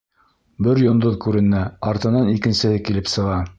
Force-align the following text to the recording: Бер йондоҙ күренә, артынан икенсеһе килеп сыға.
Бер 0.67 0.81
йондоҙ 0.83 1.19
күренә, 1.27 1.61
артынан 1.93 2.35
икенсеһе 2.39 2.83
килеп 2.91 3.15
сыға. 3.17 3.41